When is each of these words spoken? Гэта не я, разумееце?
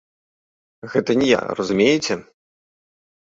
Гэта 0.93 1.11
не 1.19 1.27
я, 1.31 1.41
разумееце? 1.59 2.13